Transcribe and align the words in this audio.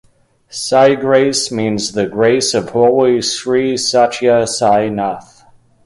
Saigrace 0.49 1.51
means 1.51 1.91
""The 1.91 2.07
grace 2.07 2.55
of 2.55 2.69
holy 2.71 3.21
Sri 3.21 3.77
Satya 3.77 4.47
Sai 4.47 4.89
Nath"". 4.89 5.45